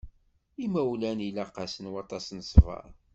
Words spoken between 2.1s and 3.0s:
n ṣṣber.